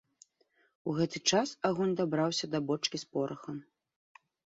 [0.87, 3.57] У гэты час агонь дабраўся да бочкі з порахам.